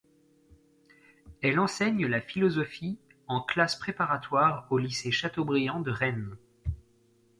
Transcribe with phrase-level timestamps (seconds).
[1.43, 6.37] Elle enseigne la philosophie en classes préparatoires au lycée Chateaubriand de Rennes.